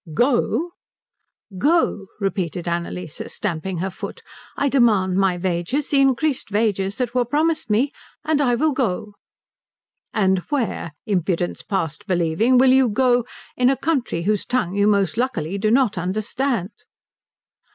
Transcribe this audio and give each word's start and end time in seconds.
"Go," 0.15 0.71
repeated 2.19 2.67
Annalise, 2.67 3.21
stamping 3.27 3.77
her 3.77 3.91
foot. 3.91 4.23
"I 4.57 4.67
demand 4.67 5.17
my 5.17 5.37
wages, 5.37 5.91
the 5.91 6.01
increased 6.01 6.49
wages 6.51 6.97
that 6.97 7.13
were 7.13 7.23
promised 7.23 7.69
me, 7.69 7.91
and 8.25 8.41
I 8.41 8.55
will 8.55 8.71
go." 8.73 9.13
"And 10.11 10.39
where, 10.49 10.93
Impudence 11.05 11.61
past 11.61 12.07
believing, 12.07 12.57
will 12.57 12.71
you 12.71 12.89
go, 12.89 13.25
in 13.55 13.69
a 13.69 13.77
country 13.77 14.23
whose 14.23 14.43
tongue 14.43 14.73
you 14.75 14.87
most 14.87 15.17
luckily 15.17 15.59
do 15.59 15.69
not 15.69 15.99
understand?" 15.99 16.71